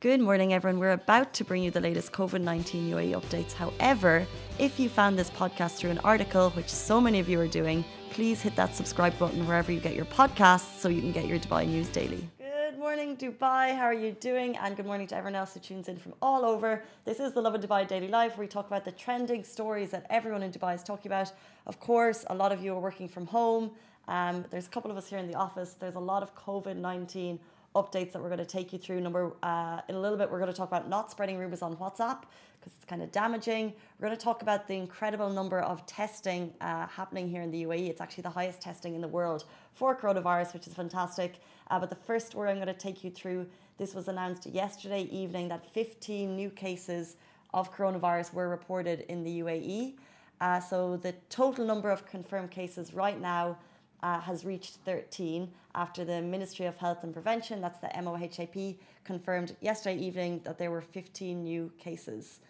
Good 0.00 0.20
morning, 0.20 0.52
everyone. 0.52 0.78
We're 0.78 0.92
about 0.92 1.34
to 1.34 1.44
bring 1.44 1.64
you 1.64 1.72
the 1.72 1.80
latest 1.80 2.12
COVID 2.12 2.40
19 2.40 2.88
UAE 2.88 3.20
updates. 3.20 3.52
However, 3.52 4.24
if 4.56 4.78
you 4.78 4.88
found 4.88 5.18
this 5.18 5.28
podcast 5.28 5.72
through 5.72 5.90
an 5.90 5.98
article, 6.04 6.50
which 6.50 6.68
so 6.68 7.00
many 7.00 7.18
of 7.18 7.28
you 7.28 7.40
are 7.40 7.48
doing, 7.48 7.84
please 8.10 8.40
hit 8.40 8.54
that 8.54 8.76
subscribe 8.76 9.18
button 9.18 9.44
wherever 9.44 9.72
you 9.72 9.80
get 9.80 9.96
your 9.96 10.04
podcasts 10.04 10.78
so 10.78 10.88
you 10.88 11.00
can 11.00 11.10
get 11.10 11.26
your 11.26 11.40
Dubai 11.40 11.66
news 11.66 11.88
daily. 11.88 12.30
Good 12.38 12.78
morning, 12.78 13.16
Dubai. 13.16 13.74
How 13.76 13.86
are 13.86 14.00
you 14.04 14.12
doing? 14.12 14.56
And 14.58 14.76
good 14.76 14.86
morning 14.86 15.08
to 15.08 15.16
everyone 15.16 15.34
else 15.34 15.54
who 15.54 15.58
tunes 15.58 15.88
in 15.88 15.96
from 15.96 16.14
all 16.22 16.44
over. 16.44 16.84
This 17.04 17.18
is 17.18 17.32
the 17.32 17.42
Lovin 17.42 17.60
Dubai 17.60 17.88
Daily 17.88 18.06
Live, 18.06 18.38
where 18.38 18.44
we 18.44 18.46
talk 18.46 18.68
about 18.68 18.84
the 18.84 18.92
trending 18.92 19.42
stories 19.42 19.90
that 19.90 20.06
everyone 20.10 20.44
in 20.44 20.52
Dubai 20.52 20.76
is 20.76 20.84
talking 20.84 21.10
about. 21.10 21.32
Of 21.66 21.80
course, 21.80 22.24
a 22.30 22.36
lot 22.36 22.52
of 22.52 22.62
you 22.62 22.72
are 22.72 22.78
working 22.88 23.08
from 23.08 23.26
home. 23.26 23.72
Um, 24.06 24.44
there's 24.50 24.68
a 24.68 24.70
couple 24.70 24.92
of 24.92 24.96
us 24.96 25.08
here 25.08 25.18
in 25.18 25.26
the 25.26 25.34
office. 25.34 25.72
There's 25.72 25.96
a 25.96 26.06
lot 26.12 26.22
of 26.22 26.36
COVID 26.36 26.76
19 26.76 27.40
updates 27.74 28.12
that 28.12 28.22
we're 28.22 28.28
going 28.28 28.38
to 28.38 28.44
take 28.44 28.72
you 28.72 28.78
through. 28.78 29.00
Number 29.00 29.32
uh, 29.42 29.80
in 29.88 29.94
a 29.94 30.00
little 30.00 30.16
bit, 30.16 30.30
we're 30.30 30.38
going 30.38 30.50
to 30.50 30.56
talk 30.56 30.68
about 30.68 30.88
not 30.88 31.10
spreading 31.10 31.38
rumors 31.38 31.62
on 31.62 31.76
WhatsApp 31.76 32.22
because 32.58 32.72
it's 32.76 32.84
kind 32.86 33.02
of 33.02 33.12
damaging. 33.12 33.72
We're 33.98 34.08
going 34.08 34.18
to 34.18 34.24
talk 34.24 34.42
about 34.42 34.66
the 34.66 34.74
incredible 34.74 35.30
number 35.30 35.60
of 35.60 35.84
testing 35.86 36.52
uh, 36.60 36.86
happening 36.86 37.28
here 37.28 37.42
in 37.42 37.50
the 37.50 37.64
UAE. 37.64 37.88
It's 37.88 38.00
actually 38.00 38.22
the 38.22 38.30
highest 38.30 38.60
testing 38.60 38.94
in 38.94 39.00
the 39.00 39.08
world 39.08 39.44
for 39.74 39.94
coronavirus, 39.94 40.54
which 40.54 40.66
is 40.66 40.74
fantastic. 40.74 41.40
Uh, 41.70 41.78
but 41.78 41.90
the 41.90 41.96
first 41.96 42.26
story 42.26 42.50
I'm 42.50 42.56
going 42.56 42.66
to 42.68 42.74
take 42.74 43.04
you 43.04 43.10
through. 43.10 43.46
This 43.76 43.94
was 43.94 44.08
announced 44.08 44.46
yesterday 44.46 45.02
evening 45.02 45.48
that 45.48 45.72
15 45.72 46.34
new 46.34 46.50
cases 46.50 47.16
of 47.54 47.72
coronavirus 47.74 48.32
were 48.32 48.48
reported 48.48 49.04
in 49.08 49.22
the 49.22 49.40
UAE. 49.40 49.94
Uh, 50.40 50.60
so 50.60 50.96
the 50.96 51.14
total 51.30 51.64
number 51.64 51.90
of 51.90 52.06
confirmed 52.06 52.50
cases 52.50 52.94
right 52.94 53.20
now 53.20 53.56
uh, 54.02 54.20
has 54.20 54.44
reached 54.44 54.76
13 54.84 55.50
after 55.74 56.04
the 56.04 56.20
Ministry 56.22 56.66
of 56.66 56.76
Health 56.76 57.04
and 57.04 57.12
Prevention, 57.12 57.60
that's 57.60 57.78
the 57.80 57.88
MOHAP, 57.88 58.76
confirmed 59.04 59.56
yesterday 59.60 59.98
evening 59.98 60.40
that 60.44 60.58
there 60.58 60.70
were 60.70 60.80
15 60.80 61.42
new 61.42 61.70
cases. 61.78 62.40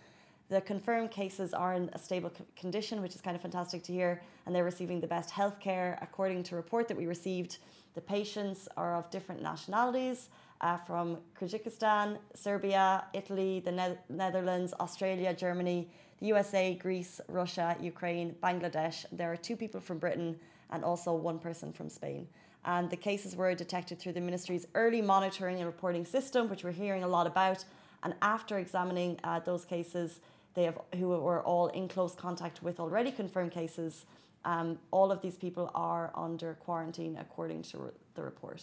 The 0.48 0.62
confirmed 0.62 1.10
cases 1.10 1.52
are 1.52 1.74
in 1.74 1.90
a 1.92 1.98
stable 1.98 2.32
condition, 2.56 3.02
which 3.02 3.14
is 3.14 3.20
kind 3.20 3.36
of 3.36 3.42
fantastic 3.42 3.82
to 3.84 3.92
hear, 3.92 4.22
and 4.46 4.54
they're 4.54 4.64
receiving 4.64 4.98
the 5.00 5.06
best 5.06 5.28
healthcare. 5.28 5.98
According 6.00 6.44
to 6.44 6.56
report 6.56 6.88
that 6.88 6.96
we 6.96 7.06
received, 7.06 7.58
the 7.94 8.00
patients 8.00 8.66
are 8.76 8.96
of 8.96 9.10
different 9.10 9.42
nationalities 9.42 10.30
uh, 10.62 10.78
from 10.78 11.18
Kyrgyzstan, 11.38 12.18
Serbia, 12.34 13.04
Italy, 13.12 13.60
the 13.60 13.72
ne- 13.72 13.98
Netherlands, 14.08 14.72
Australia, 14.80 15.34
Germany, 15.34 15.88
the 16.20 16.26
USA, 16.26 16.74
Greece, 16.74 17.20
Russia, 17.28 17.76
Ukraine, 17.80 18.34
Bangladesh. 18.42 19.04
There 19.12 19.30
are 19.30 19.36
two 19.36 19.56
people 19.56 19.80
from 19.80 19.98
Britain 19.98 20.38
and 20.70 20.84
also 20.84 21.14
one 21.14 21.38
person 21.38 21.72
from 21.72 21.88
Spain. 21.88 22.28
And 22.64 22.90
the 22.90 22.96
cases 22.96 23.36
were 23.36 23.54
detected 23.54 23.98
through 23.98 24.12
the 24.12 24.20
ministry's 24.20 24.66
early 24.74 25.00
monitoring 25.00 25.56
and 25.56 25.66
reporting 25.66 26.04
system, 26.04 26.48
which 26.48 26.64
we're 26.64 26.72
hearing 26.72 27.02
a 27.02 27.08
lot 27.08 27.26
about. 27.26 27.64
And 28.02 28.14
after 28.22 28.58
examining 28.58 29.18
uh, 29.24 29.40
those 29.40 29.64
cases, 29.64 30.20
they 30.54 30.64
have 30.64 30.78
who 30.96 31.08
were 31.08 31.42
all 31.42 31.68
in 31.68 31.88
close 31.88 32.14
contact 32.14 32.62
with 32.62 32.80
already 32.80 33.12
confirmed 33.12 33.52
cases. 33.52 34.06
Um, 34.44 34.78
all 34.90 35.12
of 35.12 35.20
these 35.22 35.36
people 35.36 35.70
are 35.74 36.10
under 36.14 36.54
quarantine 36.54 37.16
according 37.20 37.62
to 37.62 37.92
the 38.14 38.22
report. 38.22 38.62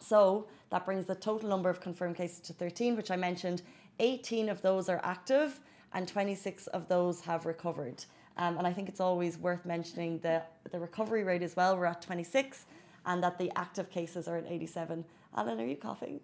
So 0.00 0.46
that 0.70 0.84
brings 0.84 1.06
the 1.06 1.14
total 1.14 1.48
number 1.48 1.68
of 1.68 1.80
confirmed 1.80 2.16
cases 2.16 2.40
to 2.40 2.52
13, 2.52 2.96
which 2.96 3.10
I 3.10 3.16
mentioned. 3.16 3.62
18 3.98 4.48
of 4.48 4.62
those 4.62 4.88
are 4.88 5.00
active, 5.04 5.60
and 5.92 6.08
26 6.08 6.66
of 6.68 6.88
those 6.88 7.20
have 7.22 7.44
recovered. 7.44 8.04
Um, 8.36 8.58
and 8.58 8.66
I 8.66 8.72
think 8.72 8.88
it's 8.88 9.00
always 9.00 9.36
worth 9.38 9.64
mentioning 9.64 10.18
the, 10.20 10.42
the 10.70 10.78
recovery 10.78 11.24
rate 11.24 11.42
as 11.42 11.56
well. 11.56 11.76
We're 11.76 11.86
at 11.86 12.02
26 12.02 12.66
and 13.06 13.22
that 13.22 13.38
the 13.38 13.50
active 13.56 13.90
cases 13.90 14.28
are 14.28 14.36
at 14.36 14.46
87. 14.46 15.04
Alan, 15.36 15.60
are 15.60 15.66
you 15.66 15.76
coughing? 15.76 16.20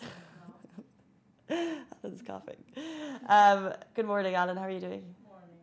Alan's 1.50 2.22
coughing. 2.22 2.56
Um, 3.28 3.72
good 3.94 4.06
morning, 4.06 4.34
Alan. 4.34 4.56
How 4.56 4.64
are 4.64 4.70
you 4.70 4.80
doing? 4.80 5.02
Good 5.02 5.28
morning. 5.28 5.56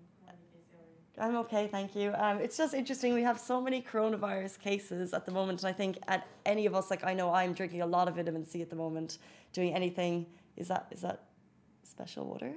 I'm 1.20 1.36
okay, 1.38 1.68
thank 1.68 1.96
you. 1.96 2.14
Um, 2.16 2.40
it's 2.40 2.58
just 2.58 2.74
interesting. 2.74 3.14
We 3.14 3.22
have 3.24 3.40
so 3.40 3.62
many 3.62 3.82
coronavirus 3.82 4.60
cases 4.60 5.14
at 5.14 5.26
the 5.26 5.32
moment, 5.32 5.62
and 5.62 5.70
I 5.70 5.74
think 5.74 6.00
at 6.08 6.28
any 6.46 6.66
of 6.66 6.74
us, 6.74 6.90
like 6.90 7.04
I 7.04 7.14
know 7.14 7.32
I'm 7.32 7.54
drinking 7.54 7.82
a 7.82 7.86
lot 7.86 8.08
of 8.08 8.16
vitamin 8.16 8.46
C 8.46 8.62
at 8.62 8.70
the 8.70 8.76
moment. 8.76 9.20
Doing 9.52 9.74
anything 9.74 10.26
is 10.58 10.68
that 10.70 10.88
is 10.92 11.02
that 11.02 11.24
special 11.84 12.26
water? 12.26 12.54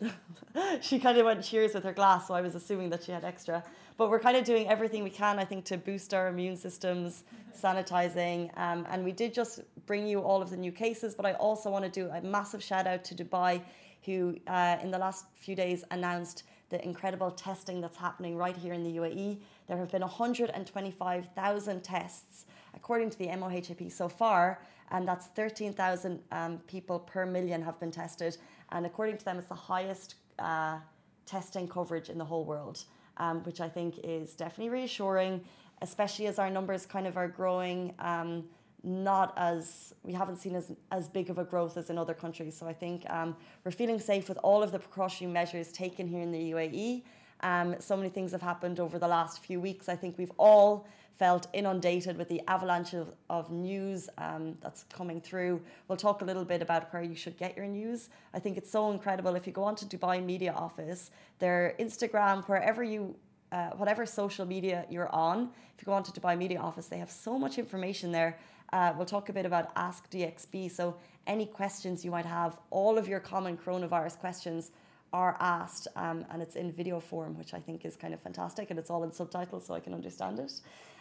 she 0.80 0.98
kind 0.98 1.18
of 1.18 1.26
went 1.26 1.42
cheers 1.44 1.74
with 1.74 1.84
her 1.84 1.92
glass, 1.92 2.28
so 2.28 2.34
I 2.34 2.40
was 2.40 2.54
assuming 2.54 2.90
that 2.90 3.04
she 3.04 3.12
had 3.12 3.24
extra. 3.24 3.62
But 3.96 4.10
we're 4.10 4.20
kind 4.20 4.36
of 4.36 4.44
doing 4.44 4.68
everything 4.68 5.02
we 5.02 5.10
can, 5.10 5.38
I 5.38 5.44
think, 5.44 5.64
to 5.66 5.76
boost 5.76 6.14
our 6.14 6.28
immune 6.28 6.56
systems, 6.56 7.24
sanitizing. 7.60 8.56
Um, 8.56 8.86
and 8.90 9.04
we 9.04 9.12
did 9.12 9.34
just 9.34 9.60
bring 9.86 10.06
you 10.06 10.20
all 10.20 10.40
of 10.40 10.50
the 10.50 10.56
new 10.56 10.72
cases, 10.72 11.14
but 11.14 11.26
I 11.26 11.32
also 11.34 11.70
want 11.70 11.84
to 11.84 11.90
do 11.90 12.08
a 12.10 12.20
massive 12.22 12.62
shout 12.62 12.86
out 12.86 13.04
to 13.04 13.14
Dubai, 13.14 13.60
who 14.04 14.36
uh, 14.46 14.76
in 14.82 14.90
the 14.90 14.98
last 14.98 15.26
few 15.34 15.56
days 15.56 15.84
announced 15.90 16.44
the 16.70 16.82
incredible 16.84 17.30
testing 17.30 17.80
that's 17.80 17.96
happening 17.96 18.36
right 18.36 18.56
here 18.56 18.74
in 18.74 18.84
the 18.84 18.96
UAE. 18.98 19.38
There 19.66 19.78
have 19.78 19.90
been 19.90 20.02
125,000 20.02 21.82
tests, 21.82 22.46
according 22.74 23.10
to 23.10 23.18
the 23.18 23.28
MOHAP 23.28 23.90
so 23.90 24.08
far, 24.08 24.60
and 24.90 25.06
that's 25.06 25.26
13,000 25.28 26.20
um, 26.30 26.58
people 26.66 26.98
per 27.00 27.26
million 27.26 27.62
have 27.62 27.78
been 27.80 27.90
tested. 27.90 28.36
And 28.70 28.86
according 28.86 29.18
to 29.18 29.24
them, 29.24 29.38
it's 29.38 29.48
the 29.48 29.54
highest 29.54 30.16
uh, 30.38 30.78
testing 31.26 31.68
coverage 31.68 32.08
in 32.10 32.18
the 32.18 32.24
whole 32.24 32.44
world, 32.44 32.84
um, 33.16 33.42
which 33.44 33.60
I 33.60 33.68
think 33.68 34.00
is 34.04 34.34
definitely 34.34 34.70
reassuring, 34.70 35.42
especially 35.82 36.26
as 36.26 36.38
our 36.38 36.50
numbers 36.50 36.86
kind 36.86 37.06
of 37.06 37.16
are 37.16 37.28
growing. 37.28 37.94
Um, 37.98 38.44
not 38.84 39.34
as 39.36 39.92
we 40.04 40.12
haven't 40.12 40.36
seen 40.36 40.54
as 40.54 40.70
as 40.92 41.08
big 41.08 41.30
of 41.30 41.38
a 41.38 41.44
growth 41.44 41.76
as 41.76 41.90
in 41.90 41.98
other 41.98 42.14
countries. 42.14 42.56
So 42.56 42.66
I 42.66 42.72
think 42.72 43.08
um, 43.10 43.36
we're 43.64 43.72
feeling 43.72 43.98
safe 43.98 44.28
with 44.28 44.38
all 44.44 44.62
of 44.62 44.70
the 44.70 44.78
precautionary 44.78 45.32
measures 45.32 45.72
taken 45.72 46.06
here 46.06 46.20
in 46.22 46.30
the 46.30 46.52
UAE. 46.52 47.02
Um, 47.40 47.76
so 47.78 47.96
many 47.96 48.08
things 48.08 48.32
have 48.32 48.42
happened 48.42 48.80
over 48.80 48.98
the 48.98 49.08
last 49.08 49.44
few 49.44 49.60
weeks. 49.60 49.88
I 49.88 49.96
think 49.96 50.18
we've 50.18 50.32
all 50.38 50.86
felt 51.18 51.48
inundated 51.52 52.16
with 52.16 52.28
the 52.28 52.40
avalanche 52.46 52.94
of, 52.94 53.12
of 53.28 53.50
news 53.50 54.08
um, 54.18 54.56
that's 54.60 54.84
coming 54.92 55.20
through. 55.20 55.60
We'll 55.88 55.98
talk 55.98 56.22
a 56.22 56.24
little 56.24 56.44
bit 56.44 56.62
about 56.62 56.92
where 56.92 57.02
you 57.02 57.16
should 57.16 57.36
get 57.36 57.56
your 57.56 57.66
news. 57.66 58.08
I 58.32 58.38
think 58.38 58.56
it's 58.56 58.70
so 58.70 58.92
incredible. 58.92 59.34
If 59.34 59.46
you 59.46 59.52
go 59.52 59.64
onto 59.64 59.84
Dubai 59.86 60.24
Media 60.24 60.52
Office, 60.52 61.10
their 61.40 61.74
Instagram, 61.80 62.46
wherever 62.48 62.82
you 62.82 63.16
uh, 63.50 63.70
whatever 63.78 64.04
social 64.04 64.44
media 64.44 64.84
you're 64.90 65.08
on, 65.08 65.48
if 65.74 65.80
you 65.80 65.86
go 65.86 65.92
onto 65.92 66.12
Dubai 66.12 66.36
Media 66.36 66.60
Office, 66.60 66.86
they 66.86 66.98
have 66.98 67.10
so 67.10 67.38
much 67.38 67.56
information 67.58 68.12
there. 68.12 68.38
Uh, 68.74 68.92
we'll 68.94 69.06
talk 69.06 69.30
a 69.30 69.32
bit 69.32 69.46
about 69.46 69.70
Ask 69.74 70.10
DXB. 70.10 70.70
So, 70.70 70.96
any 71.26 71.46
questions 71.46 72.04
you 72.04 72.10
might 72.10 72.26
have, 72.26 72.58
all 72.70 72.98
of 72.98 73.08
your 73.08 73.20
common 73.20 73.56
coronavirus 73.56 74.18
questions 74.18 74.70
are 75.12 75.36
asked, 75.40 75.88
um, 75.96 76.24
and 76.30 76.42
it's 76.42 76.56
in 76.56 76.70
video 76.72 77.00
form, 77.00 77.36
which 77.38 77.54
I 77.54 77.60
think 77.60 77.84
is 77.84 77.96
kind 77.96 78.12
of 78.12 78.20
fantastic, 78.20 78.70
and 78.70 78.78
it's 78.78 78.90
all 78.90 79.04
in 79.04 79.12
subtitles 79.12 79.66
so 79.66 79.74
I 79.74 79.80
can 79.80 79.94
understand 79.94 80.38
it. 80.38 80.52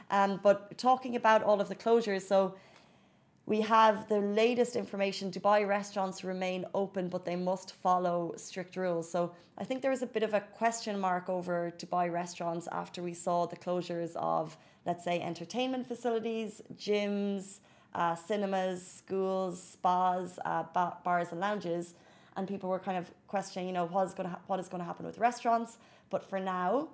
Um, 0.09 0.39
but 0.41 0.77
talking 0.77 1.15
about 1.15 1.43
all 1.43 1.59
of 1.59 1.67
the 1.67 1.75
closures, 1.75 2.21
so 2.21 2.55
we 3.45 3.61
have 3.61 4.09
the 4.09 4.19
latest 4.19 4.75
information 4.75 5.31
Dubai 5.31 5.65
restaurants 5.67 6.23
remain 6.23 6.65
open, 6.73 7.07
but 7.07 7.23
they 7.23 7.37
must 7.37 7.73
follow 7.75 8.33
strict 8.35 8.75
rules. 8.75 9.09
So 9.09 9.31
I 9.57 9.63
think 9.63 9.81
there 9.81 9.91
was 9.91 10.01
a 10.01 10.07
bit 10.07 10.23
of 10.23 10.33
a 10.33 10.41
question 10.41 10.99
mark 10.99 11.29
over 11.29 11.73
Dubai 11.77 12.11
restaurants 12.11 12.67
after 12.71 13.01
we 13.01 13.13
saw 13.13 13.45
the 13.45 13.55
closures 13.55 14.15
of, 14.17 14.57
let's 14.85 15.03
say, 15.03 15.21
entertainment 15.21 15.87
facilities, 15.87 16.61
gyms, 16.75 17.59
uh, 17.95 18.15
cinemas, 18.15 18.85
schools, 18.85 19.63
spas, 19.63 20.39
uh, 20.43 20.63
bars, 21.05 21.31
and 21.31 21.39
lounges. 21.39 21.95
And 22.37 22.47
people 22.47 22.69
were 22.69 22.79
kind 22.79 22.97
of 22.97 23.11
questioning, 23.27 23.67
you 23.67 23.73
know, 23.73 23.87
what 23.87 24.07
is 24.07 24.13
going 24.13 24.29
to 24.29 24.35
ha- 24.35 24.41
what 24.47 24.59
is 24.59 24.69
going 24.69 24.79
to 24.79 24.85
happen 24.85 25.05
with 25.05 25.17
restaurants. 25.17 25.79
But 26.09 26.23
for 26.23 26.39
now, 26.39 26.89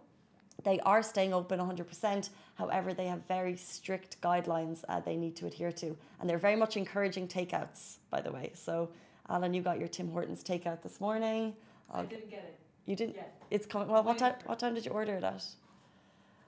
they 0.64 0.80
are 0.82 1.04
staying 1.04 1.34
open 1.34 1.60
100%. 1.60 2.30
However, 2.56 2.94
they 2.94 3.08
have 3.08 3.26
very 3.28 3.56
strict 3.56 4.22
guidelines 4.22 4.84
uh, 4.88 5.00
they 5.02 5.18
need 5.18 5.36
to 5.38 5.48
adhere 5.48 5.72
to. 5.74 5.98
And 6.20 6.30
they're 6.30 6.38
very 6.38 6.56
much 6.56 6.78
encouraging 6.78 7.28
takeouts, 7.28 7.98
by 8.10 8.22
the 8.22 8.32
way. 8.32 8.52
So, 8.56 8.90
Alan, 9.30 9.54
you 9.54 9.62
got 9.62 9.80
your 9.80 9.88
Tim 9.88 10.10
Hortons 10.10 10.44
takeout 10.44 10.82
this 10.82 11.02
morning. 11.02 11.54
I 11.92 12.00
um, 12.00 12.06
didn't 12.08 12.30
get 12.30 12.40
it. 12.40 12.60
You 12.86 12.96
didn't? 12.96 13.16
Yeah. 13.16 13.24
It's 13.50 13.66
coming. 13.66 13.88
Well, 13.88 14.04
what 14.04 14.18
time, 14.18 14.36
what 14.46 14.60
time 14.60 14.74
did 14.76 14.86
you 14.86 14.92
order 14.92 15.14
it 15.14 15.24
at? 15.24 15.44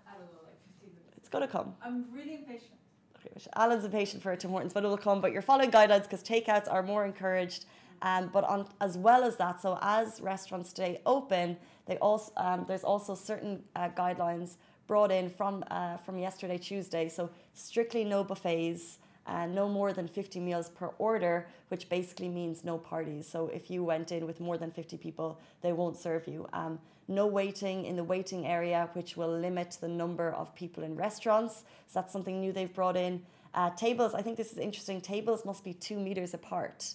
I 0.05 0.13
don't 0.13 0.25
know, 0.25 0.41
like 0.43 0.59
15 0.81 0.93
minutes. 0.93 1.17
It's 1.17 1.29
going 1.29 1.41
to 1.41 1.47
come. 1.47 1.75
I'm 1.83 2.05
really 2.13 2.35
impatient. 2.35 2.71
Okay, 3.17 3.49
Alan's 3.55 3.85
impatient 3.85 4.21
for 4.21 4.31
a 4.31 4.37
Tim 4.37 4.51
Hortons, 4.51 4.73
but 4.73 4.83
it 4.83 4.87
will 4.87 4.97
come. 4.97 5.21
But 5.21 5.31
you're 5.31 5.41
following 5.41 5.71
guidelines 5.71 6.03
because 6.03 6.23
takeouts 6.23 6.71
are 6.71 6.83
more 6.83 7.05
encouraged. 7.05 7.65
Um, 8.01 8.29
but 8.31 8.43
on, 8.43 8.67
as 8.81 8.97
well 8.97 9.23
as 9.23 9.37
that, 9.37 9.61
so 9.61 9.77
as 9.81 10.21
restaurants 10.21 10.69
stay 10.69 11.01
open, 11.05 11.57
they 11.85 11.97
also 11.97 12.31
um, 12.37 12.65
there's 12.67 12.83
also 12.83 13.15
certain 13.15 13.63
uh, 13.75 13.89
guidelines 13.89 14.55
brought 14.87 15.11
in 15.11 15.29
from 15.29 15.63
uh, 15.69 15.97
from 15.97 16.17
yesterday 16.17 16.57
Tuesday. 16.57 17.09
So 17.09 17.29
strictly 17.53 18.03
no 18.03 18.23
buffets. 18.23 18.99
Uh, 19.27 19.47
no 19.47 19.67
more 19.67 19.91
than 19.91 20.07
50 20.07 20.39
meals 20.39 20.69
per 20.69 20.91
order, 20.99 21.47
which 21.69 21.89
basically 21.89 22.29
means 22.29 22.63
no 22.63 22.77
parties. 22.77 23.27
So 23.27 23.47
if 23.47 23.71
you 23.71 23.83
went 23.83 24.11
in 24.11 24.27
with 24.27 24.39
more 24.39 24.55
than 24.55 24.69
50 24.69 24.97
people, 24.97 25.39
they 25.61 25.73
won't 25.73 25.97
serve 25.97 26.27
you. 26.27 26.47
Um, 26.53 26.77
no 27.07 27.25
waiting 27.25 27.85
in 27.85 27.95
the 27.95 28.03
waiting 28.03 28.45
area, 28.45 28.87
which 28.93 29.17
will 29.17 29.35
limit 29.39 29.77
the 29.81 29.87
number 29.87 30.31
of 30.31 30.53
people 30.53 30.83
in 30.83 30.95
restaurants. 30.95 31.63
So 31.87 31.99
that's 31.99 32.13
something 32.13 32.39
new 32.39 32.51
they've 32.51 32.71
brought 32.71 32.97
in. 32.97 33.23
Uh, 33.55 33.69
tables, 33.71 34.13
I 34.13 34.21
think 34.21 34.37
this 34.37 34.51
is 34.51 34.57
interesting. 34.57 35.01
Tables 35.01 35.45
must 35.45 35.63
be 35.63 35.73
two 35.73 35.99
meters 35.99 36.33
apart. 36.33 36.93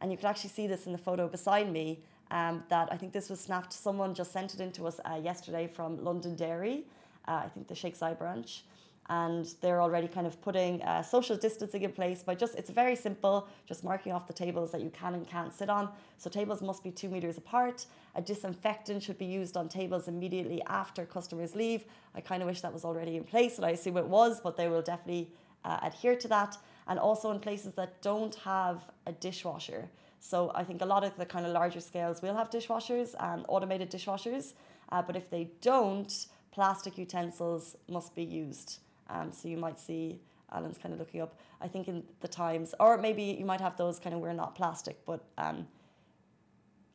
And 0.00 0.10
you 0.10 0.16
can 0.16 0.26
actually 0.26 0.50
see 0.50 0.66
this 0.66 0.86
in 0.86 0.92
the 0.92 0.98
photo 0.98 1.28
beside 1.28 1.70
me. 1.72 2.00
Um, 2.32 2.62
that 2.68 2.88
I 2.92 2.96
think 2.96 3.12
this 3.12 3.28
was 3.28 3.40
snapped. 3.40 3.72
Someone 3.72 4.14
just 4.14 4.32
sent 4.32 4.54
it 4.54 4.60
in 4.60 4.70
to 4.72 4.86
us 4.86 5.00
uh, 5.04 5.20
yesterday 5.20 5.66
from 5.66 5.98
Londonderry, 5.98 6.84
uh, 7.26 7.42
I 7.44 7.48
think 7.48 7.66
the 7.66 7.74
Sheikh 7.74 7.98
branch 8.18 8.62
and 9.10 9.54
they're 9.60 9.82
already 9.82 10.06
kind 10.06 10.26
of 10.26 10.40
putting 10.40 10.80
uh, 10.82 11.02
social 11.02 11.36
distancing 11.36 11.82
in 11.82 11.90
place 11.90 12.22
by 12.22 12.34
just 12.34 12.54
it's 12.54 12.70
very 12.70 12.94
simple 12.94 13.48
just 13.66 13.82
marking 13.82 14.12
off 14.12 14.26
the 14.26 14.32
tables 14.32 14.70
that 14.70 14.80
you 14.80 14.90
can 14.90 15.14
and 15.14 15.26
can't 15.26 15.52
sit 15.52 15.68
on 15.68 15.88
so 16.16 16.30
tables 16.30 16.62
must 16.62 16.82
be 16.84 16.90
two 16.92 17.08
meters 17.08 17.36
apart 17.36 17.86
a 18.14 18.22
disinfectant 18.22 19.02
should 19.02 19.18
be 19.18 19.26
used 19.26 19.56
on 19.56 19.68
tables 19.68 20.06
immediately 20.06 20.62
after 20.66 21.04
customers 21.04 21.56
leave 21.56 21.84
i 22.14 22.20
kind 22.20 22.40
of 22.40 22.48
wish 22.48 22.60
that 22.60 22.72
was 22.72 22.84
already 22.84 23.16
in 23.16 23.24
place 23.24 23.56
and 23.56 23.66
i 23.66 23.70
assume 23.70 23.96
it 23.96 24.06
was 24.06 24.40
but 24.40 24.56
they 24.56 24.68
will 24.68 24.82
definitely 24.82 25.28
uh, 25.64 25.78
adhere 25.82 26.14
to 26.14 26.28
that 26.28 26.56
and 26.90 26.98
also 26.98 27.30
in 27.30 27.40
places 27.40 27.72
that 27.74 28.02
don't 28.02 28.34
have 28.34 28.90
a 29.06 29.12
dishwasher 29.12 29.88
so 30.18 30.52
i 30.54 30.62
think 30.62 30.82
a 30.82 30.84
lot 30.84 31.02
of 31.02 31.16
the 31.16 31.24
kind 31.24 31.46
of 31.46 31.52
larger 31.52 31.80
scales 31.80 32.20
will 32.20 32.36
have 32.36 32.50
dishwashers 32.50 33.14
and 33.20 33.46
automated 33.48 33.90
dishwashers 33.90 34.52
uh, 34.92 35.00
but 35.00 35.16
if 35.16 35.30
they 35.30 35.48
don't 35.62 36.26
plastic 36.52 36.98
utensils 36.98 37.76
must 37.88 38.14
be 38.14 38.24
used 38.24 38.80
um, 39.08 39.32
so 39.32 39.48
you 39.48 39.56
might 39.56 39.78
see 39.80 40.20
Alan's 40.52 40.78
kind 40.78 40.92
of 40.92 40.98
looking 40.98 41.20
up. 41.20 41.34
I 41.60 41.68
think 41.68 41.88
in 41.88 42.02
the 42.20 42.28
Times, 42.28 42.74
or 42.80 42.98
maybe 42.98 43.22
you 43.22 43.44
might 43.44 43.60
have 43.60 43.76
those 43.76 43.98
kind 43.98 44.14
of 44.14 44.20
we're 44.20 44.32
not 44.32 44.54
plastic, 44.54 45.04
but 45.06 45.24
um, 45.38 45.66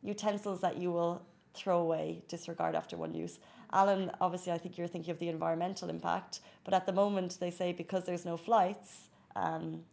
utensils 0.01 0.62
that 0.62 0.77
you 0.77 0.92
will 0.92 1.21
throw 1.53 1.80
away, 1.80 2.21
disregard 2.27 2.75
after 2.75 2.97
one 2.97 3.13
use. 3.13 3.39
Alan, 3.71 4.12
obviously, 4.21 4.51
I 4.51 4.57
think 4.57 4.77
you're 4.77 4.88
thinking 4.88 5.12
of 5.12 5.19
the 5.19 5.30
environmental 5.30 5.89
impact, 5.89 6.42
but 6.63 6.74
at 6.74 6.86
the 6.86 6.94
moment 6.94 7.38
they 7.39 7.51
say 7.51 7.71
because 7.71 8.06
there's 8.06 8.25
no 8.25 8.38
flights, 8.38 9.09
um, 9.35 9.83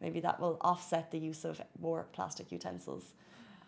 maybe 0.00 0.20
that 0.20 0.40
will 0.40 0.58
offset 0.60 1.10
the 1.10 1.18
use 1.18 1.44
of 1.44 1.60
more 1.80 2.06
plastic 2.12 2.50
utensils. 2.52 3.14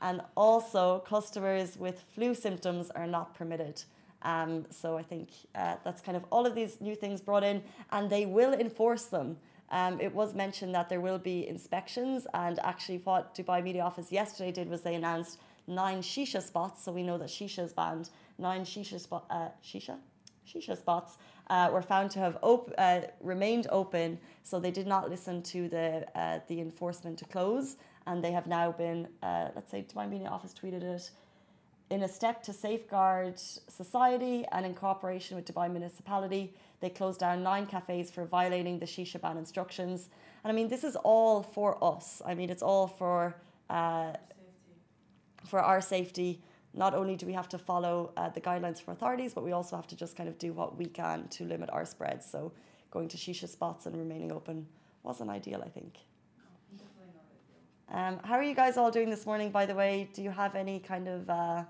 And 0.02 0.20
also, 0.36 0.98
customers 1.00 1.76
with 1.78 2.04
flu 2.14 2.34
symptoms 2.34 2.90
are 2.90 3.06
not 3.06 3.34
permitted. 3.34 3.82
Um, 4.22 4.66
so 4.70 4.96
I 4.96 5.02
think 5.02 5.28
uh, 5.54 5.76
that's 5.84 6.00
kind 6.00 6.16
of 6.16 6.24
all 6.30 6.46
of 6.46 6.54
these 6.54 6.80
new 6.80 6.94
things 6.94 7.20
brought 7.20 7.44
in, 7.44 7.62
and 7.92 8.10
they 8.10 8.26
will 8.26 8.52
enforce 8.52 9.04
them. 9.04 9.38
Um, 9.70 10.00
it 10.00 10.14
was 10.14 10.34
mentioned 10.34 10.74
that 10.74 10.88
there 10.88 11.00
will 11.00 11.18
be 11.18 11.48
inspections, 11.48 12.26
and 12.34 12.58
actually, 12.60 12.98
what 12.98 13.34
Dubai 13.34 13.62
Media 13.62 13.82
Office 13.82 14.12
yesterday 14.12 14.52
did 14.52 14.68
was 14.68 14.82
they 14.82 14.94
announced 14.94 15.38
nine 15.66 16.00
shisha 16.00 16.42
spots. 16.42 16.84
So 16.84 16.92
we 16.92 17.02
know 17.02 17.18
that 17.18 17.28
shisha 17.28 17.64
is 17.64 17.72
banned. 17.72 18.10
Nine 18.38 18.62
shisha 18.64 19.00
spot, 19.00 19.24
uh, 19.30 19.48
shisha, 19.62 19.96
shisha 20.46 20.76
spots 20.76 21.18
uh, 21.50 21.70
were 21.72 21.82
found 21.82 22.10
to 22.12 22.18
have 22.18 22.38
op- 22.42 22.72
uh, 22.78 23.00
remained 23.20 23.66
open. 23.70 24.18
So 24.42 24.60
they 24.60 24.70
did 24.70 24.86
not 24.86 25.10
listen 25.10 25.42
to 25.54 25.68
the 25.68 26.06
uh, 26.14 26.40
the 26.48 26.60
enforcement 26.60 27.18
to 27.18 27.24
close, 27.24 27.76
and 28.06 28.22
they 28.24 28.32
have 28.32 28.46
now 28.46 28.72
been. 28.72 29.08
Uh, 29.22 29.48
let's 29.54 29.70
say 29.70 29.84
Dubai 29.88 30.08
Media 30.08 30.28
Office 30.28 30.54
tweeted 30.54 30.82
it 30.82 31.10
in 31.90 32.02
a 32.02 32.08
step 32.08 32.42
to 32.42 32.52
safeguard 32.52 33.38
society 33.38 34.44
and 34.52 34.64
in 34.64 34.74
cooperation 34.74 35.36
with 35.36 35.44
Dubai 35.44 35.70
Municipality, 35.70 36.54
they 36.80 36.88
closed 36.88 37.20
down 37.20 37.42
nine 37.42 37.66
cafes 37.66 38.10
for 38.10 38.24
violating 38.24 38.78
the 38.78 38.86
shisha 38.86 39.20
ban 39.20 39.36
instructions. 39.36 40.08
And 40.42 40.50
I 40.50 40.54
mean, 40.54 40.68
this 40.68 40.84
is 40.84 40.96
all 40.96 41.42
for 41.42 41.82
us. 41.82 42.22
I 42.26 42.34
mean, 42.34 42.50
it's 42.50 42.62
all 42.62 42.86
for 42.86 43.36
uh, 43.70 44.12
for 45.46 45.60
our 45.60 45.80
safety. 45.80 46.42
Not 46.74 46.94
only 46.94 47.16
do 47.16 47.26
we 47.26 47.32
have 47.32 47.48
to 47.50 47.58
follow 47.58 48.12
uh, 48.16 48.28
the 48.30 48.40
guidelines 48.40 48.82
from 48.82 48.92
authorities, 48.94 49.32
but 49.32 49.44
we 49.44 49.52
also 49.52 49.76
have 49.76 49.86
to 49.86 49.96
just 49.96 50.16
kind 50.16 50.28
of 50.28 50.38
do 50.38 50.52
what 50.52 50.76
we 50.76 50.86
can 50.86 51.28
to 51.28 51.44
limit 51.44 51.70
our 51.70 51.84
spread. 51.84 52.22
So, 52.22 52.52
going 52.90 53.08
to 53.08 53.16
shisha 53.16 53.48
spots 53.48 53.86
and 53.86 53.96
remaining 53.96 54.32
open 54.32 54.66
wasn't 55.02 55.30
ideal, 55.30 55.62
I 55.64 55.68
think. 55.68 55.98
Um, 57.90 58.18
how 58.24 58.34
are 58.34 58.42
you 58.42 58.54
guys 58.54 58.76
all 58.76 58.90
doing 58.90 59.10
this 59.10 59.26
morning, 59.26 59.50
by 59.50 59.66
the 59.66 59.74
way? 59.74 60.08
Do 60.12 60.22
you 60.22 60.30
have 60.30 60.56
any 60.56 60.80
kind 60.80 61.06
of 61.06 61.30
uh, 61.30 61.64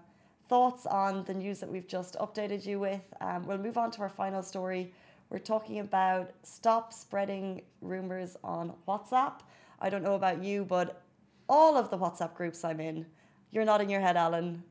thoughts 0.48 0.86
on 0.86 1.24
the 1.24 1.34
news 1.34 1.58
that 1.60 1.70
we've 1.70 1.86
just 1.86 2.14
updated 2.16 2.64
you 2.64 2.78
with? 2.78 3.02
Um, 3.20 3.42
we'll 3.46 3.58
move 3.58 3.76
on 3.76 3.90
to 3.92 4.00
our 4.02 4.08
final 4.08 4.42
story. 4.42 4.92
We're 5.28 5.38
talking 5.38 5.80
about 5.80 6.32
stop 6.42 6.92
spreading 6.92 7.62
rumors 7.82 8.36
on 8.44 8.72
WhatsApp. 8.86 9.40
I 9.80 9.90
don't 9.90 10.02
know 10.02 10.14
about 10.14 10.42
you, 10.42 10.64
but 10.64 11.02
all 11.48 11.76
of 11.76 11.90
the 11.90 11.98
WhatsApp 11.98 12.34
groups 12.34 12.64
I'm 12.64 12.80
in, 12.80 13.04
you're 13.50 13.64
nodding 13.64 13.90
your 13.90 14.00
head, 14.00 14.16
Alan. 14.16 14.62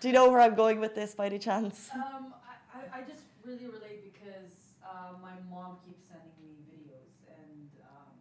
Do 0.00 0.08
you 0.08 0.14
know 0.14 0.30
where 0.30 0.40
I'm 0.40 0.54
going 0.54 0.80
with 0.80 0.94
this 0.94 1.14
by 1.14 1.26
any 1.26 1.38
chance? 1.38 1.90
Um, 1.94 2.34
I, 2.46 2.98
I, 2.98 3.00
I 3.00 3.02
just 3.02 3.22
really 3.44 3.66
relate 3.66 4.12
because 4.12 4.52
uh, 4.84 5.18
my 5.22 5.34
mom 5.50 5.78
keeps 5.84 6.04
sending 6.06 6.32
me 6.40 6.62
videos 6.70 7.12
and 7.26 7.68
um, 7.82 8.14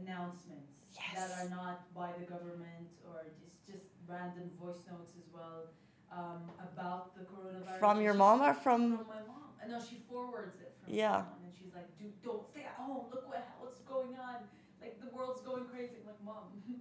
announcements 0.00 0.72
that 1.14 1.30
are 1.30 1.48
not 1.50 1.92
by 1.94 2.10
the 2.18 2.24
government 2.24 2.88
or 3.06 3.26
just, 3.38 3.60
just 3.66 3.86
random 4.06 4.50
voice 4.60 4.82
notes 4.90 5.12
as 5.18 5.26
well 5.32 5.70
um, 6.12 6.42
about 6.60 7.14
the 7.16 7.22
coronavirus. 7.22 7.78
From 7.78 8.00
your 8.00 8.14
mom 8.14 8.42
or 8.42 8.54
from? 8.54 8.98
From 8.98 9.06
my 9.06 9.22
mom. 9.26 9.54
I 9.62 9.68
know 9.68 9.78
she 9.78 10.00
forwards 10.08 10.60
it 10.60 10.74
from 10.82 10.94
yeah. 10.94 11.22
mom, 11.28 11.44
and 11.44 11.52
she's 11.54 11.74
like, 11.74 11.86
"Dude, 11.98 12.16
don't 12.22 12.42
stay 12.50 12.64
at 12.64 12.74
home. 12.80 13.06
Look 13.12 13.28
what 13.28 13.46
what's 13.60 13.80
going 13.80 14.16
on. 14.16 14.48
Like 14.80 15.00
the 15.00 15.14
world's 15.14 15.42
going 15.42 15.66
crazy." 15.66 16.00
I'm 16.00 16.06
like, 16.06 16.22
"Mom, 16.24 16.50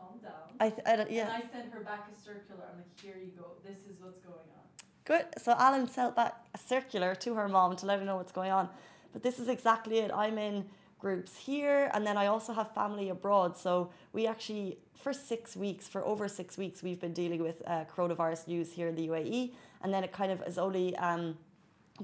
calm 0.00 0.18
down." 0.22 0.48
I, 0.58 0.70
th- 0.70 0.86
I 0.86 0.96
don't, 0.96 1.10
yeah. 1.10 1.34
And 1.34 1.42
I 1.42 1.46
send 1.52 1.72
her 1.72 1.80
back 1.80 2.08
a 2.14 2.20
circular. 2.28 2.64
I'm 2.70 2.78
like, 2.78 3.00
"Here 3.00 3.18
you 3.24 3.32
go. 3.38 3.46
This 3.64 3.80
is 3.90 4.00
what's 4.00 4.20
going 4.20 4.48
on." 4.58 4.64
Good. 5.04 5.26
So 5.38 5.52
Alan 5.52 5.88
sent 5.88 6.16
back 6.16 6.34
a 6.54 6.58
circular 6.58 7.14
to 7.16 7.34
her 7.34 7.48
mom 7.48 7.76
to 7.76 7.86
let 7.86 7.98
her 8.00 8.04
know 8.04 8.16
what's 8.16 8.32
going 8.32 8.52
on. 8.52 8.68
But 9.12 9.22
this 9.22 9.38
is 9.38 9.48
exactly 9.48 9.98
it. 9.98 10.10
I'm 10.12 10.38
in 10.38 10.66
groups 11.00 11.36
here, 11.36 11.90
and 11.94 12.06
then 12.06 12.16
I 12.16 12.26
also 12.26 12.52
have 12.52 12.72
family 12.74 13.08
abroad. 13.08 13.56
So 13.56 13.90
we 14.12 14.26
actually, 14.26 14.78
for 14.94 15.12
six 15.12 15.56
weeks, 15.56 15.88
for 15.88 16.04
over 16.04 16.28
six 16.28 16.58
weeks, 16.58 16.82
we've 16.82 17.00
been 17.00 17.14
dealing 17.14 17.42
with 17.42 17.62
uh, 17.66 17.84
coronavirus 17.94 18.46
news 18.48 18.72
here 18.72 18.88
in 18.88 18.94
the 18.94 19.08
UAE, 19.08 19.52
and 19.82 19.92
then 19.92 20.04
it 20.04 20.12
kind 20.12 20.30
of 20.30 20.40
has 20.44 20.58
only 20.58 20.94
um, 20.96 21.36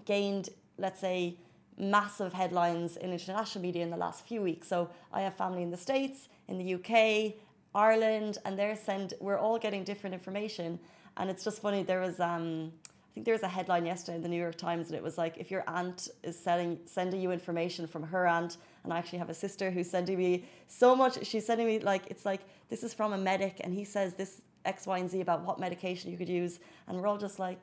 gained, 0.05 0.49
let's 0.79 1.01
say, 1.01 1.37
massive 1.79 2.33
headlines 2.33 2.97
in 2.97 3.13
international 3.13 3.63
media 3.63 3.83
in 3.83 3.91
the 3.91 3.97
last 3.97 4.27
few 4.27 4.41
weeks. 4.41 4.67
So 4.67 4.91
I 5.13 5.21
have 5.21 5.37
family 5.37 5.63
in 5.63 5.71
the 5.71 5.77
States, 5.77 6.29
in 6.49 6.59
the 6.59 6.75
UK, 6.75 7.35
Ireland, 7.76 8.38
and 8.44 8.58
they're 8.58 8.75
send. 8.75 9.14
We're 9.20 9.38
all 9.38 9.58
getting 9.58 9.84
different 9.84 10.14
information, 10.14 10.81
and 11.19 11.31
it's 11.31 11.44
just 11.44 11.61
funny. 11.61 11.82
There 11.82 12.00
was. 12.00 12.19
Um, 12.19 12.73
I 12.84 13.11
think 13.17 13.25
there 13.25 13.34
was 13.34 13.44
a 13.44 13.49
headline 13.49 13.87
yesterday 13.87 14.17
in 14.17 14.23
the 14.23 14.28
New 14.28 14.40
York 14.46 14.56
Times, 14.56 14.88
and 14.88 14.96
it 14.96 15.02
was 15.02 15.17
like, 15.17 15.38
if 15.38 15.50
your 15.50 15.64
aunt 15.67 16.08
is 16.23 16.38
sending 16.38 16.78
sending 16.87 17.20
you 17.20 17.31
information 17.31 17.87
from 17.87 18.02
her 18.02 18.26
aunt, 18.26 18.58
and 18.84 18.93
I 18.93 18.99
actually 18.99 19.20
have 19.20 19.31
a 19.31 19.34
sister 19.34 19.70
who's 19.70 19.88
sending 19.88 20.19
me 20.19 20.44
so 20.67 20.96
much. 20.96 21.25
She's 21.26 21.46
sending 21.46 21.67
me 21.67 21.78
like 21.78 22.05
it's 22.08 22.25
like 22.25 22.43
this 22.69 22.82
is 22.82 22.93
from 22.94 23.12
a 23.12 23.19
medic, 23.19 23.61
and 23.64 23.73
he 23.73 23.85
says 23.85 24.14
this 24.14 24.42
X, 24.64 24.87
Y, 24.87 24.99
and 24.99 25.11
Z 25.11 25.21
about 25.21 25.42
what 25.47 25.59
medication 25.59 26.11
you 26.11 26.18
could 26.18 26.28
use, 26.28 26.61
and 26.87 26.99
we're 26.99 27.06
all 27.06 27.18
just 27.18 27.38
like, 27.38 27.62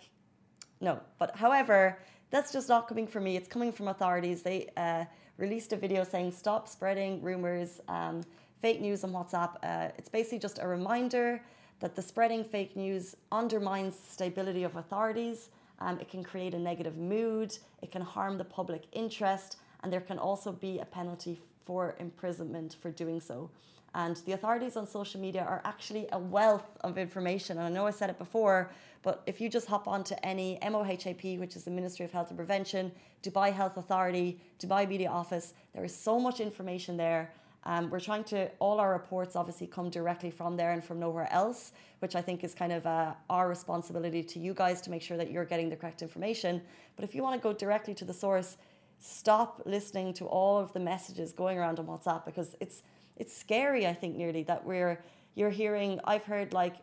no. 0.81 0.99
But 1.19 1.35
however, 1.35 1.99
that's 2.29 2.51
just 2.51 2.67
not 2.69 2.87
coming 2.87 3.07
from 3.07 3.23
me. 3.23 3.35
It's 3.37 3.47
coming 3.47 3.71
from 3.71 3.87
authorities. 3.89 4.41
They 4.41 4.69
uh, 4.75 5.05
released 5.37 5.73
a 5.73 5.77
video 5.77 6.03
saying 6.03 6.31
stop 6.31 6.67
spreading 6.67 7.21
rumors, 7.21 7.81
um, 7.87 8.21
fake 8.63 8.79
news 8.79 9.03
on 9.03 9.11
WhatsApp. 9.11 9.51
Uh, 9.61 9.89
it's 9.97 10.07
basically 10.07 10.39
just 10.39 10.57
a 10.61 10.67
reminder 10.77 11.41
that 11.81 11.97
the 11.97 12.01
spreading 12.01 12.45
fake 12.45 12.77
news 12.77 13.17
undermines 13.29 13.93
the 13.97 14.09
stability 14.17 14.63
of 14.63 14.77
authorities. 14.77 15.49
Um, 15.79 15.99
it 15.99 16.07
can 16.09 16.23
create 16.23 16.53
a 16.53 16.59
negative 16.71 16.95
mood, 16.95 17.49
it 17.81 17.91
can 17.91 18.01
harm 18.01 18.37
the 18.37 18.45
public 18.45 18.83
interest, 18.93 19.57
and 19.81 19.91
there 19.91 20.05
can 20.09 20.17
also 20.17 20.53
be 20.53 20.79
a 20.79 20.85
penalty 20.85 21.41
for 21.65 21.81
imprisonment 21.99 22.77
for 22.81 22.89
doing 22.89 23.19
so. 23.19 23.49
And 23.95 24.15
the 24.25 24.31
authorities 24.31 24.77
on 24.77 24.87
social 24.87 25.19
media 25.19 25.43
are 25.43 25.61
actually 25.65 26.07
a 26.13 26.19
wealth 26.37 26.69
of 26.87 26.97
information. 26.97 27.57
And 27.57 27.67
I 27.67 27.69
know 27.69 27.85
I 27.85 27.91
said 27.91 28.09
it 28.09 28.17
before, 28.17 28.71
but 29.01 29.21
if 29.25 29.41
you 29.41 29.49
just 29.49 29.67
hop 29.67 29.89
onto 29.89 30.15
any 30.23 30.57
MOHAP, 30.63 31.37
which 31.37 31.57
is 31.57 31.65
the 31.65 31.71
Ministry 31.79 32.05
of 32.05 32.13
Health 32.13 32.29
and 32.29 32.37
Prevention, 32.37 32.93
Dubai 33.23 33.51
Health 33.51 33.75
Authority, 33.75 34.39
Dubai 34.57 34.87
Media 34.87 35.09
Office, 35.09 35.53
there 35.73 35.83
is 35.83 35.93
so 35.93 36.17
much 36.17 36.39
information 36.39 36.95
there. 36.95 37.33
Um, 37.65 37.89
we're 37.89 37.99
trying 37.99 38.25
to, 38.25 38.49
all 38.59 38.79
our 38.79 38.91
reports 38.91 39.35
obviously 39.35 39.67
come 39.67 39.89
directly 39.89 40.29
from 40.31 40.57
there 40.57 40.71
and 40.71 40.83
from 40.83 40.99
nowhere 40.99 41.31
else, 41.31 41.71
which 41.99 42.15
I 42.15 42.21
think 42.21 42.43
is 42.43 42.53
kind 42.53 42.73
of 42.73 42.85
uh, 42.85 43.13
our 43.29 43.47
responsibility 43.47 44.21
to 44.23 44.39
you 44.39 44.53
guys 44.53 44.81
to 44.81 44.89
make 44.89 45.01
sure 45.01 45.15
that 45.15 45.31
you're 45.31 45.45
getting 45.45 45.69
the 45.69 45.75
correct 45.75 46.01
information. 46.01 46.61
But 46.95 47.05
if 47.05 47.15
you 47.15 47.23
want 47.23 47.41
to 47.41 47.43
go 47.43 47.53
directly 47.53 47.93
to 47.95 48.05
the 48.05 48.13
source, 48.13 48.57
stop 48.99 49.61
listening 49.65 50.13
to 50.13 50.25
all 50.25 50.57
of 50.57 50.73
the 50.73 50.79
messages 50.79 51.31
going 51.31 51.57
around 51.57 51.79
on 51.79 51.87
WhatsApp 51.87 52.25
because 52.25 52.55
it's 52.59 52.83
it's 53.15 53.35
scary. 53.35 53.85
I 53.85 53.93
think 53.93 54.15
nearly 54.15 54.43
that 54.43 54.65
we're 54.65 55.03
you're 55.35 55.49
hearing. 55.49 55.99
I've 56.05 56.23
heard 56.23 56.53
like 56.53 56.75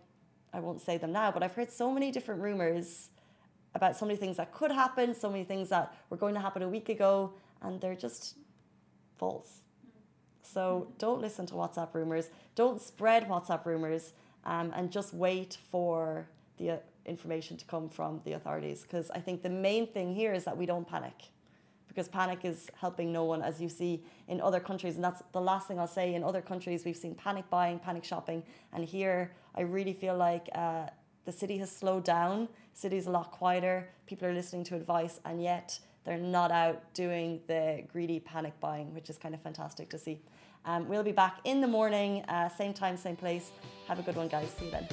I 0.52 0.60
won't 0.60 0.80
say 0.80 0.98
them 0.98 1.12
now, 1.12 1.30
but 1.30 1.42
I've 1.42 1.54
heard 1.54 1.70
so 1.70 1.92
many 1.92 2.10
different 2.10 2.40
rumors 2.40 3.10
about 3.74 3.96
so 3.96 4.04
many 4.04 4.18
things 4.18 4.36
that 4.36 4.52
could 4.52 4.70
happen, 4.70 5.14
so 5.14 5.30
many 5.30 5.44
things 5.44 5.68
that 5.68 5.94
were 6.10 6.16
going 6.16 6.34
to 6.34 6.40
happen 6.40 6.62
a 6.62 6.68
week 6.68 6.88
ago, 6.88 7.32
and 7.62 7.80
they're 7.80 7.94
just 7.94 8.36
false. 9.16 9.60
So 10.42 10.88
don't 10.98 11.20
listen 11.20 11.46
to 11.46 11.54
WhatsApp 11.54 11.94
rumors. 11.94 12.30
Don't 12.54 12.80
spread 12.80 13.28
WhatsApp 13.28 13.64
rumors, 13.66 14.12
um, 14.44 14.72
and 14.74 14.90
just 14.90 15.14
wait 15.14 15.58
for 15.70 16.28
the 16.58 16.70
uh, 16.70 16.76
information 17.06 17.56
to 17.56 17.64
come 17.64 17.88
from 17.88 18.20
the 18.24 18.32
authorities. 18.32 18.82
Because 18.82 19.10
I 19.10 19.20
think 19.20 19.42
the 19.42 19.50
main 19.50 19.86
thing 19.86 20.14
here 20.14 20.32
is 20.32 20.44
that 20.44 20.56
we 20.56 20.66
don't 20.66 20.86
panic, 20.86 21.14
because 21.88 22.08
panic 22.08 22.44
is 22.44 22.68
helping 22.80 23.12
no 23.12 23.24
one, 23.24 23.42
as 23.42 23.60
you 23.60 23.68
see 23.68 24.02
in 24.28 24.40
other 24.40 24.60
countries. 24.60 24.94
And 24.96 25.04
that's 25.04 25.22
the 25.32 25.40
last 25.40 25.68
thing 25.68 25.78
I'll 25.78 25.86
say. 25.86 26.14
In 26.14 26.24
other 26.24 26.42
countries, 26.42 26.84
we've 26.84 26.96
seen 26.96 27.14
panic 27.14 27.48
buying, 27.50 27.78
panic 27.78 28.04
shopping. 28.04 28.42
And 28.72 28.84
here, 28.84 29.32
I 29.54 29.62
really 29.62 29.92
feel 29.92 30.16
like 30.16 30.48
uh, 30.54 30.86
the 31.24 31.32
city 31.32 31.58
has 31.58 31.70
slowed 31.70 32.04
down. 32.04 32.48
City's 32.72 33.06
a 33.06 33.10
lot 33.10 33.30
quieter. 33.30 33.88
People 34.06 34.28
are 34.28 34.34
listening 34.34 34.64
to 34.64 34.76
advice, 34.76 35.20
and 35.24 35.42
yet 35.42 35.78
they're 36.10 36.18
not 36.18 36.50
out 36.50 36.82
doing 36.92 37.40
the 37.46 37.84
greedy 37.92 38.18
panic 38.18 38.58
buying, 38.58 38.92
which 38.92 39.08
is 39.08 39.16
kind 39.16 39.32
of 39.32 39.40
fantastic 39.42 39.88
to 39.90 39.96
see. 39.96 40.20
Um, 40.64 40.88
we'll 40.88 41.04
be 41.04 41.12
back 41.12 41.36
in 41.44 41.60
the 41.60 41.68
morning, 41.68 42.24
uh, 42.24 42.48
same 42.48 42.74
time, 42.74 42.96
same 42.96 43.14
place. 43.14 43.52
Have 43.86 44.00
a 44.00 44.02
good 44.02 44.16
one, 44.16 44.26
guys. 44.26 44.48
See 44.58 44.64
you 44.64 44.72
then. 44.72 44.88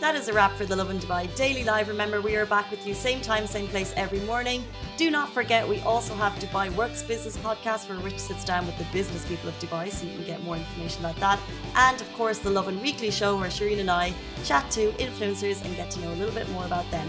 That 0.00 0.14
is 0.14 0.28
a 0.28 0.32
wrap 0.32 0.52
for 0.52 0.64
the 0.64 0.76
Lovin 0.76 0.98
Dubai 0.98 1.22
Daily 1.36 1.62
Live. 1.62 1.88
Remember, 1.88 2.22
we 2.22 2.36
are 2.36 2.46
back 2.46 2.70
with 2.70 2.86
you 2.86 2.94
same 2.94 3.20
time, 3.20 3.46
same 3.46 3.68
place 3.68 3.92
every 3.96 4.20
morning. 4.20 4.64
Do 4.96 5.10
not 5.10 5.28
forget, 5.28 5.68
we 5.68 5.80
also 5.80 6.14
have 6.14 6.32
Dubai 6.36 6.74
Works 6.74 7.02
Business 7.02 7.36
Podcast 7.36 7.90
where 7.90 7.98
Rich 7.98 8.18
sits 8.18 8.46
down 8.46 8.64
with 8.64 8.78
the 8.78 8.86
business 8.94 9.26
people 9.28 9.50
of 9.50 9.54
Dubai 9.60 9.90
so 9.90 10.06
you 10.06 10.14
can 10.16 10.24
get 10.24 10.42
more 10.42 10.56
information 10.56 11.04
about 11.04 11.16
that. 11.16 11.38
And 11.76 12.00
of 12.00 12.10
course, 12.14 12.38
the 12.38 12.50
Lovin 12.50 12.80
Weekly 12.80 13.10
Show 13.10 13.36
where 13.36 13.50
Shireen 13.50 13.80
and 13.80 13.90
I 13.90 14.14
chat 14.42 14.70
to 14.70 14.90
influencers 14.92 15.62
and 15.66 15.76
get 15.76 15.90
to 15.90 16.00
know 16.00 16.12
a 16.12 16.16
little 16.16 16.34
bit 16.34 16.48
more 16.48 16.64
about 16.64 16.90
them. 16.90 17.08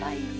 Bye. 0.00 0.38